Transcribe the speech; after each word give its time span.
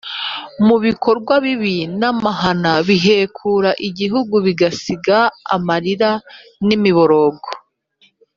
mu 0.65 0.75
bikorwa 0.85 1.33
bibi 1.45 1.77
n’amahano 1.99 2.73
bihekura 2.87 3.69
igihugu 3.87 4.35
bigasiga 4.45 5.17
amarira 5.55 6.11
n’imiborogo. 6.67 7.47